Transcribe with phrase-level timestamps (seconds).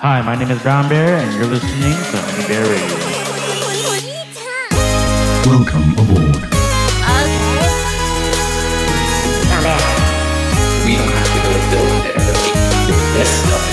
[0.00, 2.98] Hi, my name is Brown Bear, and you're listening to Honey Bear Radio.
[5.44, 6.38] Welcome aboard.
[10.86, 12.14] We don't have to go to build there
[13.18, 13.64] this stuff.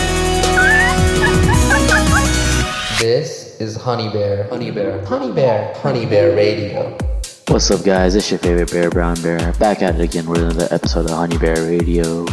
[3.00, 6.98] This is Honey Bear, Honey Bear, Honey Bear, Honey Bear Radio.
[7.50, 8.16] What's up, guys?
[8.16, 11.38] It's your favorite bear, Brown Bear, back at it again with another episode of Honey
[11.38, 12.26] Bear Radio.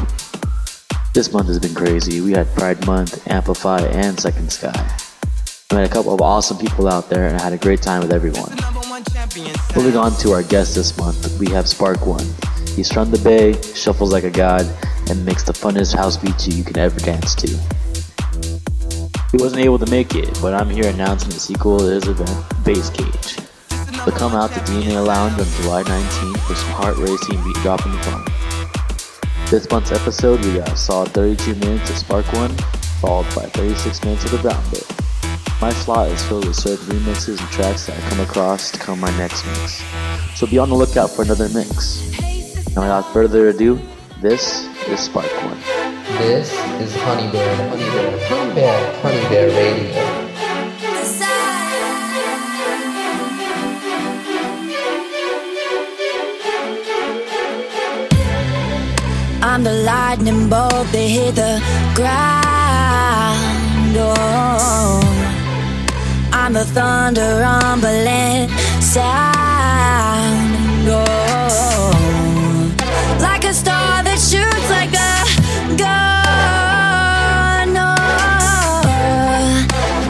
[1.15, 2.23] This month has been crazy.
[2.23, 4.73] We had Pride Month, Amplify, and Second Sky.
[5.71, 8.01] I met a couple of awesome people out there, and I had a great time
[8.01, 8.49] with everyone.
[9.77, 12.25] Moving on to our guest this month, we have Spark One.
[12.77, 14.65] He's from the Bay, shuffles like a god,
[15.11, 17.49] and makes the funnest house beats you can ever dance to.
[19.33, 22.65] He wasn't able to make it, but I'm here announcing the sequel to his event,
[22.65, 23.37] Bass Cage.
[24.07, 27.93] So come out to DNA Lounge on July 19th for some heart racing beat dropping
[28.01, 28.52] fun.
[29.53, 32.57] This month's episode, we got a solid 32 minutes of Spark One,
[33.03, 34.81] followed by 36 minutes of the Brown Bear.
[35.61, 38.99] My slot is filled with certain remixes and tracks that I come across to come
[38.99, 39.85] my next mix.
[40.37, 42.01] So be on the lookout for another mix.
[42.75, 43.79] Now without further ado,
[44.23, 45.61] this is Spark One.
[46.17, 46.51] This
[46.81, 50.12] is Honey Bear, Honey Bear, Honey Bear, Honey Bear Radio.
[59.45, 61.61] I'm the lightning bolt that hit the
[61.97, 62.45] ground.
[63.99, 65.01] Oh,
[66.33, 68.49] I'm the thunder rumbling
[68.81, 69.35] sound.
[70.87, 71.91] Oh,
[73.21, 75.25] like a star that shoots like a
[75.77, 77.77] gun.
[77.77, 78.83] Oh,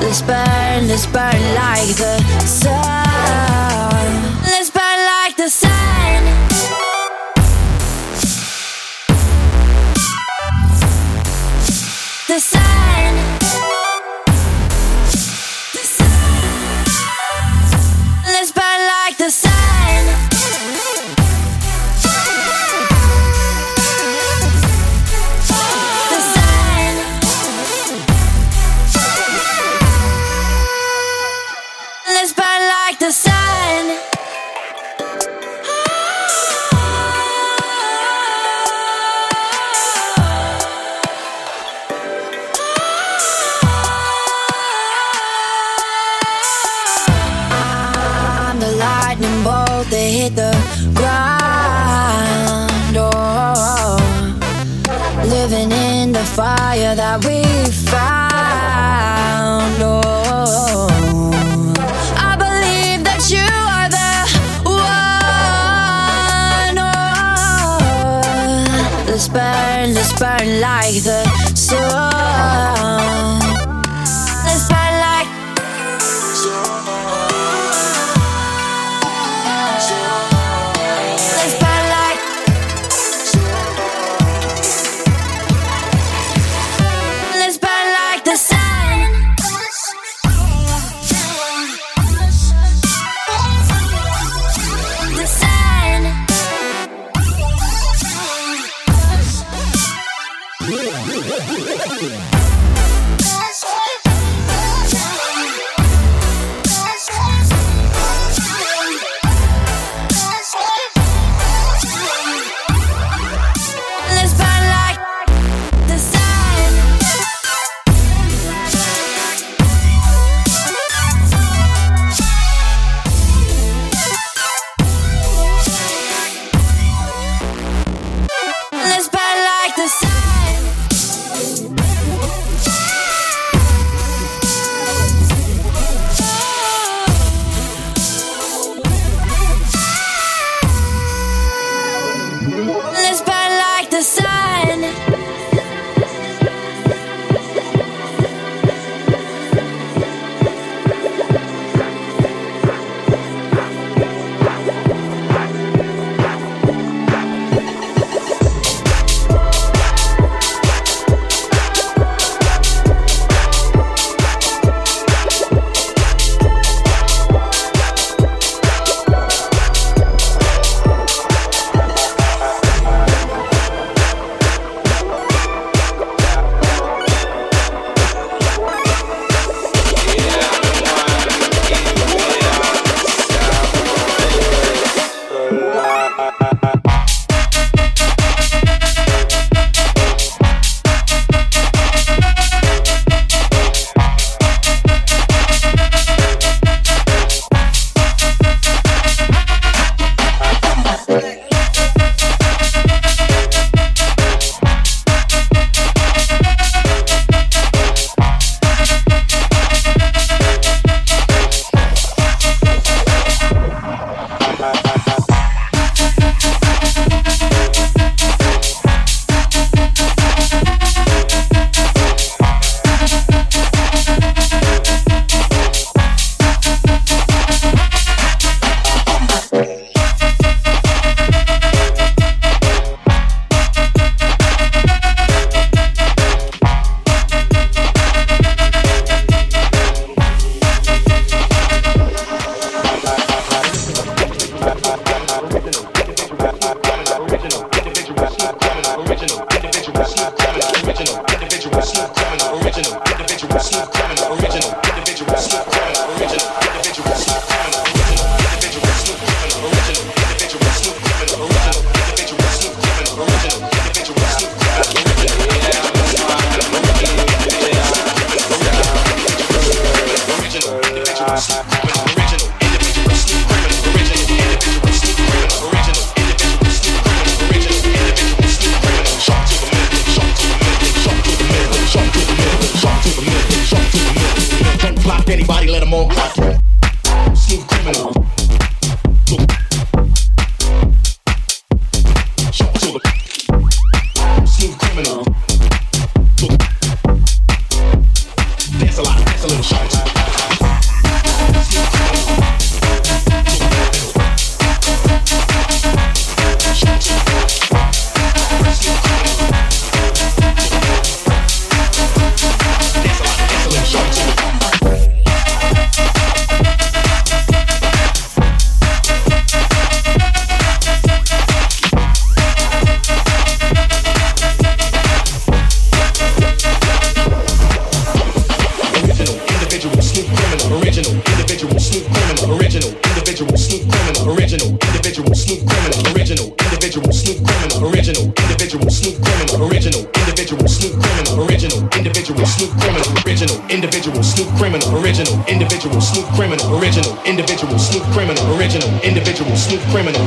[0.02, 4.12] let's burn, let's burn like the sun.
[4.44, 6.51] Let's burn like the sun.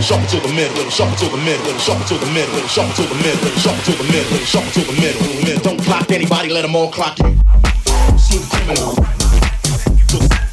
[0.02, 3.22] Shuffle to the middle, shuffle to the middle, shuffle to the middle, shuffle to the
[3.22, 4.38] middle, shuffle to the middle.
[4.46, 5.64] Shuffle to the middle, middle.
[5.64, 7.38] Don't clock anybody, let them all clock you.
[8.18, 10.45] Smooth criminal.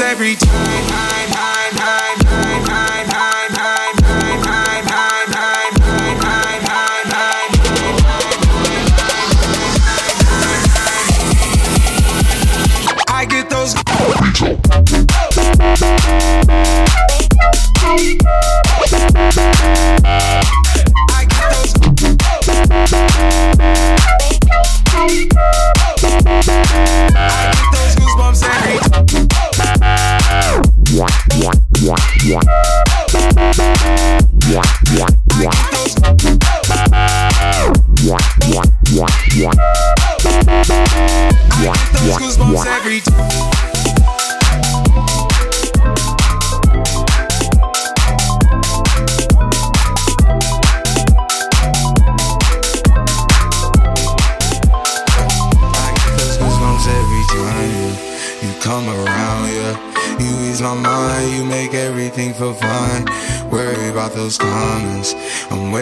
[0.00, 0.50] Every time.
[0.52, 1.99] I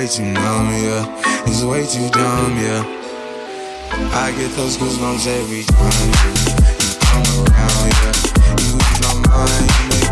[0.07, 1.04] too numb, yeah.
[1.47, 2.85] It's way too dumb, yeah.
[4.14, 6.54] I get those goosebumps every time you
[7.02, 8.14] come around, yeah.
[8.62, 10.07] You ease my mind,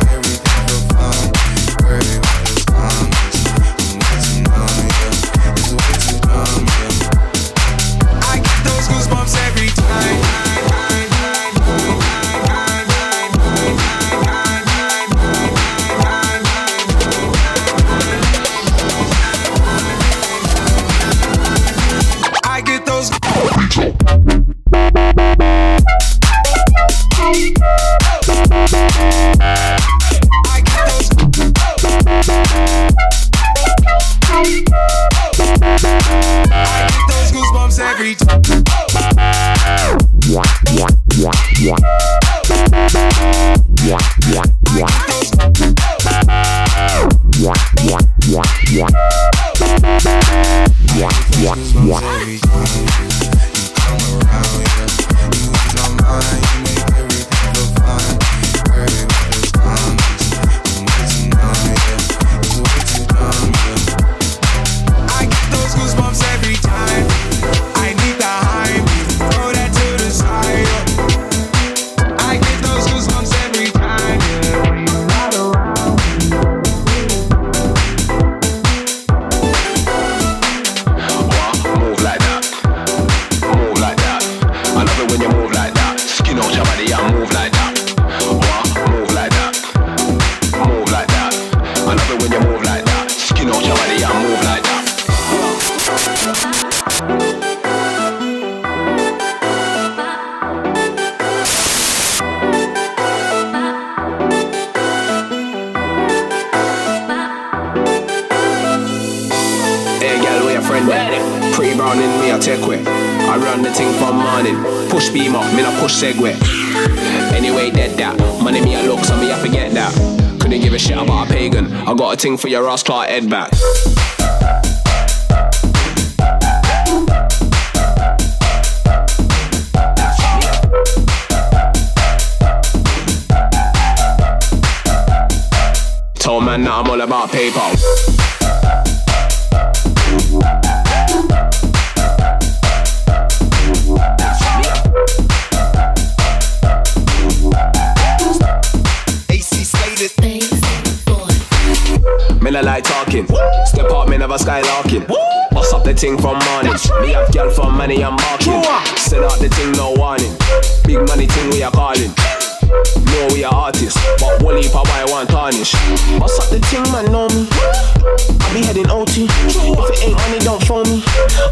[122.56, 122.95] your ass clock.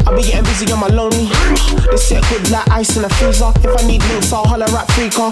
[0.07, 1.29] I be getting busy on my lonely.
[1.91, 3.51] This shit good like ice in a freezer.
[3.57, 5.31] If I need links, I'll holler at Freaker.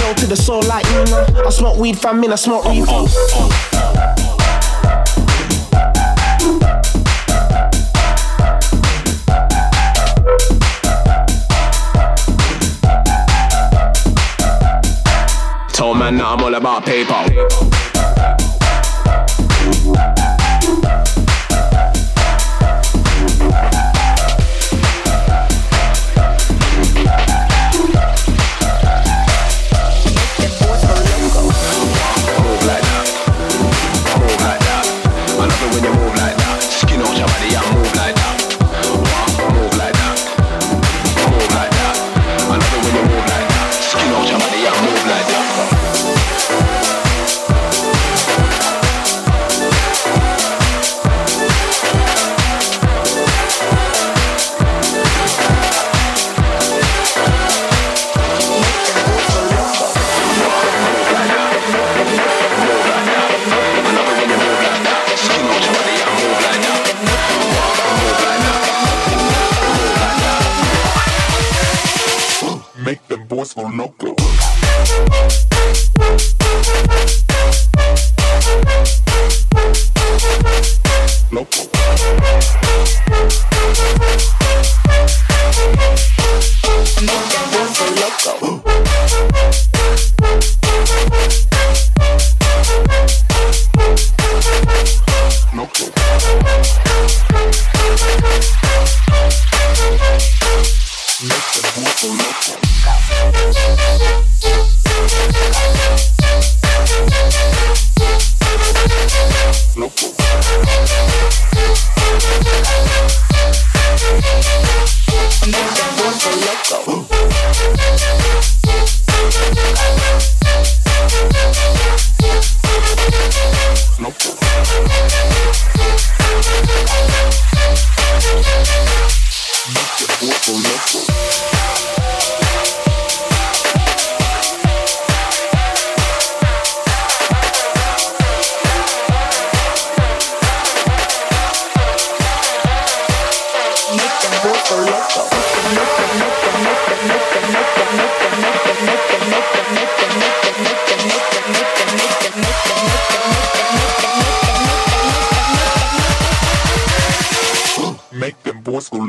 [0.00, 1.46] Low to the soul like Nina.
[1.46, 3.06] I smoke weed, fam, in I smoke reefer.
[15.72, 17.91] Told man that I'm all about paper.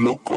[0.03, 0.32] loco.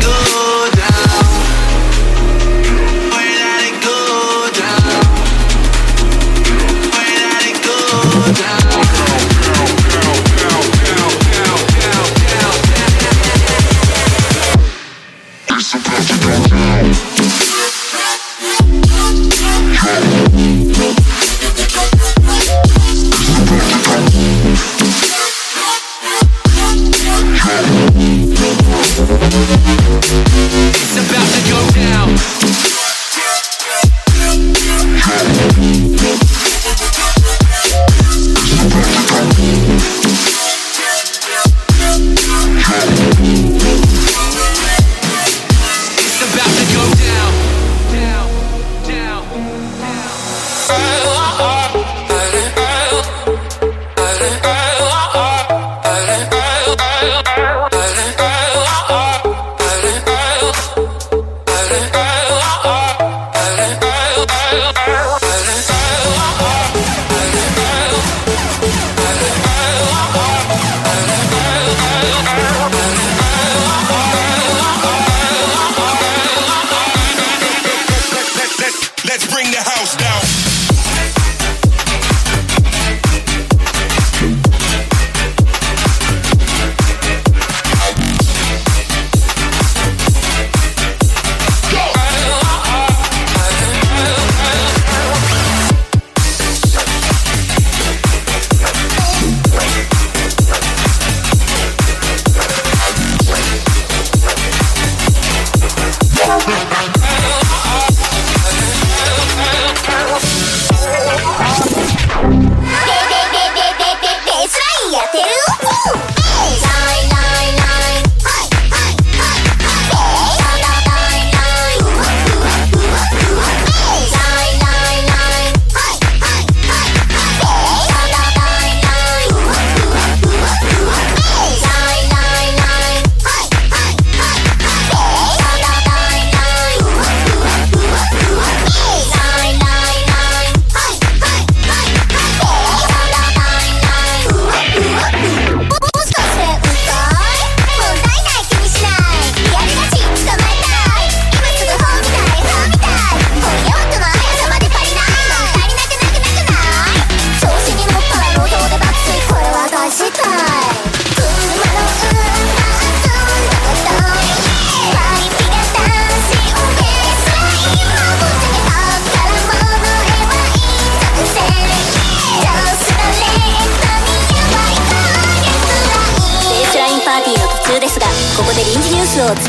[0.00, 0.51] Go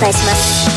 [0.04, 0.68] 伝えします。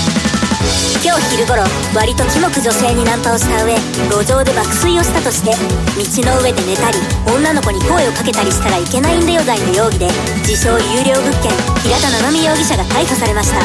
[1.02, 1.62] 今日昼頃
[1.94, 3.74] 割とキモく女性にナンパをした上
[4.10, 10.08] 路上で爆睡をしたとして道の上で寝たり女の子に声をかけたりしたらいけないんだよ罪の容疑で
[10.46, 11.50] 自称有料物件
[11.82, 13.58] 平田七海容疑者が逮捕されました。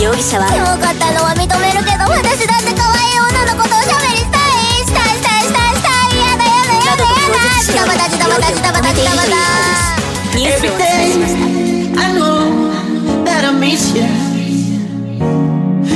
[0.00, 4.84] 容疑者はキモかったのは認めるけど私だって可愛い女の子とおしゃべりしたい。
[4.84, 6.20] したいしたいしたいしたい。
[6.20, 9.32] やだやだやだやだジタバタジタバタジタバタジタバタ
[10.36, 11.32] ニュースをお伝えしまし
[11.96, 14.37] た I know that I miss you.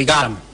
[0.00, 0.49] we got him.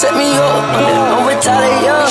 [0.00, 0.64] set me up.
[1.12, 2.08] I'm retarded, young.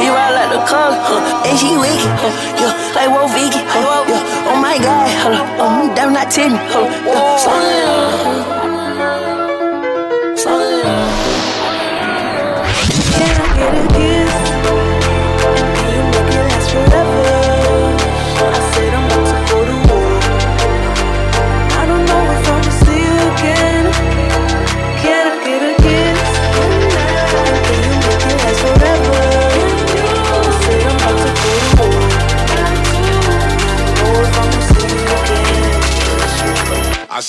[0.00, 1.44] He ride like the car, huh?
[1.44, 2.32] and he weak, huh?
[2.56, 3.60] yeah, like Wo Vicky.
[3.60, 4.08] Huh?
[4.08, 4.48] Yeah.
[4.48, 6.56] Oh my god, hold on, I'm down not ten.
[6.72, 6.88] Huh?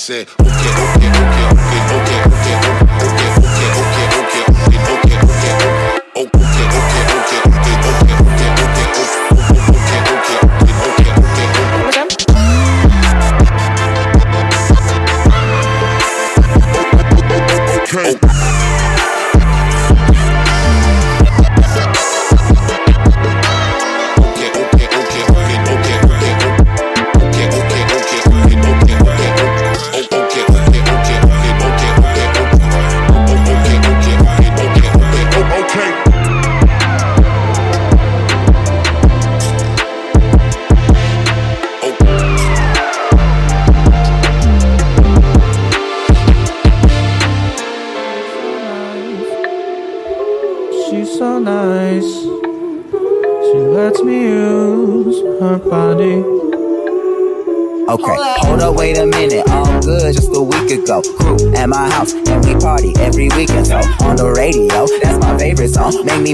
[0.08, 0.37] said,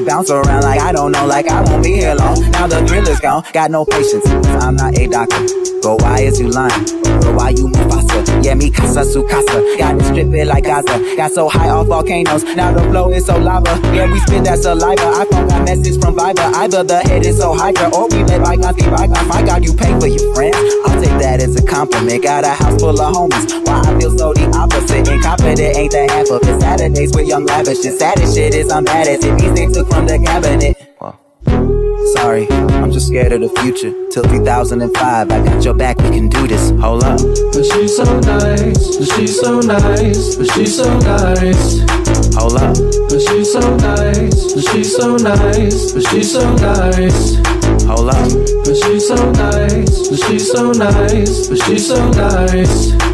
[0.00, 2.40] me bounce around like I don't know, like I won't be here long.
[2.50, 4.26] Now the thrill is gone, got no patience.
[4.26, 5.46] I'm not a doctor.
[5.82, 6.84] But why is you lying?
[7.02, 8.44] But why you Mufasa?
[8.44, 9.76] Yeah, me casa su casa.
[9.78, 11.16] Got it like Gaza.
[11.16, 13.78] Got so high off volcanoes, now the flow is so lava.
[13.94, 15.02] Yeah, we spit that saliva.
[15.02, 16.54] iPhone got message from Viber.
[16.54, 19.26] Either the head is so hydra, or we let bygones be bygones.
[19.28, 20.56] My God, you pay for your friends.
[20.86, 22.22] I'll take that as a compliment.
[22.22, 23.66] Got a house full of homies.
[23.66, 25.08] Why I feel so the opposite.
[25.08, 26.60] Incompetent ain't the half of it.
[26.60, 27.84] Saturdays with young lavish.
[27.84, 29.20] And saddest shit is I'm at it.
[29.20, 30.73] These things took from the cabinet.
[32.12, 33.92] Sorry, I'm just scared of the future.
[34.10, 36.70] Till 2005, I got your back, we can do this.
[36.80, 37.18] Hold up.
[37.52, 41.80] But she's so nice, but she's so nice, but she's so nice.
[42.36, 42.76] Hold up.
[43.08, 47.36] But she's so nice, but she's so nice, but she's so nice.
[47.86, 48.28] Hold up.
[48.64, 53.13] But she's so nice, but she's so nice, but she's so nice.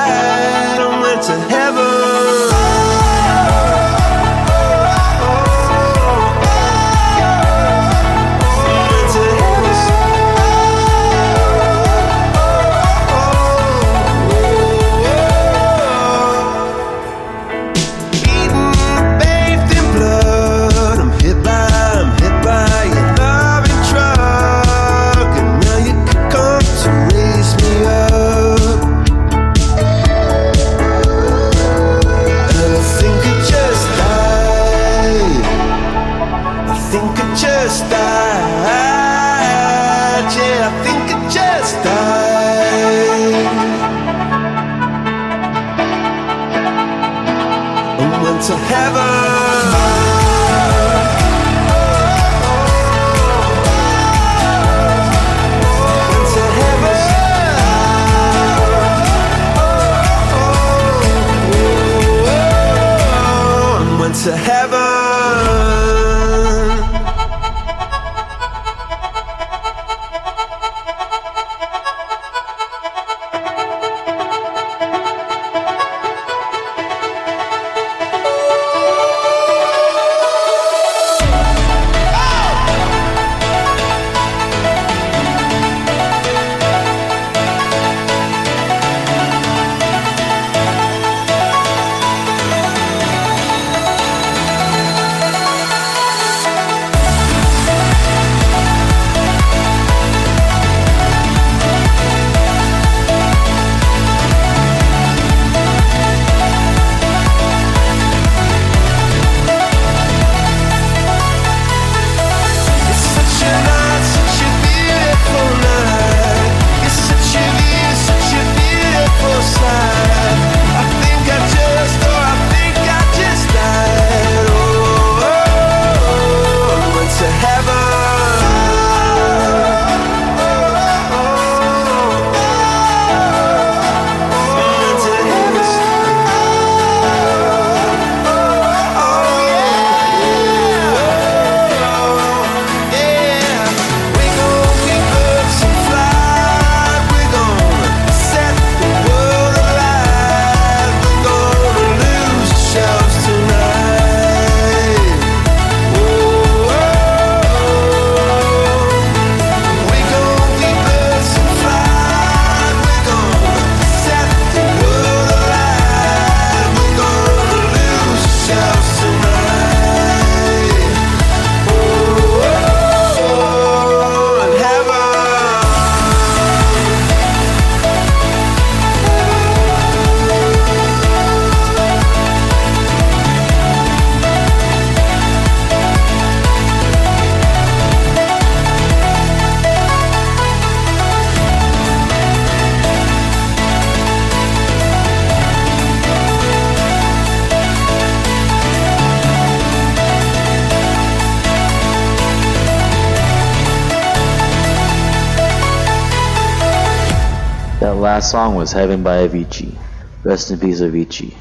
[208.61, 209.75] was Heaven by Avicii.
[210.23, 211.33] Rest in peace, Avicii.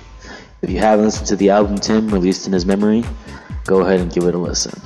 [0.62, 3.05] If you haven't listened to the album Tim released in his memory,
[3.66, 4.81] go ahead and give it a listen.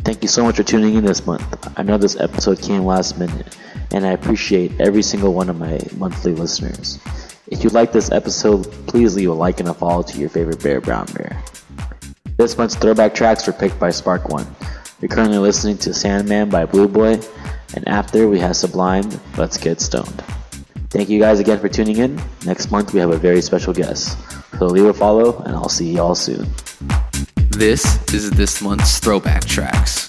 [0.00, 1.72] Thank you so much for tuning in this month.
[1.78, 3.56] I know this episode came last minute,
[3.92, 6.98] and I appreciate every single one of my monthly listeners.
[7.46, 10.62] If you like this episode, please leave a like and a follow to your favorite
[10.62, 11.42] Bear Brown Bear.
[12.36, 14.46] This month's throwback tracks were picked by Spark One.
[15.00, 17.20] You're currently listening to Sandman by Blue Boy,
[17.74, 19.08] and after we have Sublime,
[19.38, 20.22] Let's Get Stoned.
[20.94, 22.22] Thank you guys again for tuning in.
[22.46, 24.16] Next month we have a very special guest.
[24.60, 26.46] So leave a follow, and I'll see y'all soon.
[27.50, 30.03] This is this month's throwback tracks.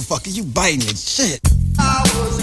[0.00, 0.96] Motherfucker, you biting it.
[0.96, 2.39] Shit.